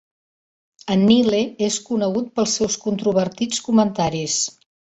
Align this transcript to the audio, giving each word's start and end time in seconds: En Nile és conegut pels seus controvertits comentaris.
En 0.95 1.03
Nile 1.09 1.41
és 1.67 1.77
conegut 1.91 2.33
pels 2.39 2.57
seus 2.61 2.81
controvertits 2.89 3.63
comentaris. 3.69 4.43